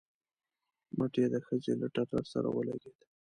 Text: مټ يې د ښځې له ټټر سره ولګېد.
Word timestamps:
مټ 0.97 1.13
يې 1.21 1.27
د 1.33 1.35
ښځې 1.45 1.73
له 1.81 1.87
ټټر 1.95 2.23
سره 2.33 2.47
ولګېد. 2.51 2.97